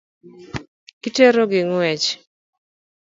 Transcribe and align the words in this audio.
Itero 1.07 1.43
gi 1.51 1.61
ng'wech. 1.69 2.05